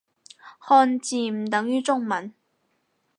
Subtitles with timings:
[0.59, 2.33] 漢字唔等於中文